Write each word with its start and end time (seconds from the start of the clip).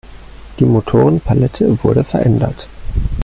Die 0.57 0.65
Motorenpalette 0.65 1.83
wurde 1.83 2.03
verändert. 2.03 2.67